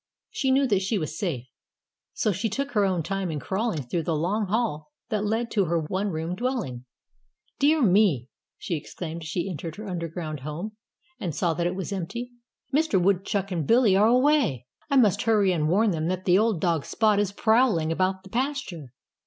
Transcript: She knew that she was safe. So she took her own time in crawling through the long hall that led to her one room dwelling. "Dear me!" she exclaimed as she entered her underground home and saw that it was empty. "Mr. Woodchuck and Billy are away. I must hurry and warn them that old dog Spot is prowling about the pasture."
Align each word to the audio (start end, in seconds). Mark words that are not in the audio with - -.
She 0.31 0.49
knew 0.49 0.65
that 0.65 0.81
she 0.81 0.97
was 0.97 1.15
safe. 1.15 1.45
So 2.13 2.31
she 2.31 2.49
took 2.49 2.71
her 2.71 2.85
own 2.85 3.03
time 3.03 3.29
in 3.29 3.39
crawling 3.39 3.83
through 3.83 4.01
the 4.01 4.15
long 4.15 4.47
hall 4.47 4.91
that 5.09 5.23
led 5.23 5.51
to 5.51 5.65
her 5.65 5.79
one 5.79 6.09
room 6.09 6.33
dwelling. 6.33 6.85
"Dear 7.59 7.83
me!" 7.83 8.27
she 8.57 8.73
exclaimed 8.75 9.21
as 9.21 9.27
she 9.27 9.47
entered 9.47 9.75
her 9.75 9.87
underground 9.87 10.39
home 10.39 10.75
and 11.19 11.35
saw 11.35 11.53
that 11.53 11.67
it 11.67 11.75
was 11.75 11.93
empty. 11.93 12.31
"Mr. 12.73 12.99
Woodchuck 12.99 13.51
and 13.51 13.67
Billy 13.67 13.95
are 13.95 14.07
away. 14.07 14.65
I 14.89 14.95
must 14.97 15.21
hurry 15.21 15.51
and 15.51 15.69
warn 15.69 15.91
them 15.91 16.07
that 16.07 16.27
old 16.27 16.59
dog 16.59 16.83
Spot 16.83 17.19
is 17.19 17.31
prowling 17.31 17.91
about 17.91 18.23
the 18.23 18.31
pasture." 18.31 18.93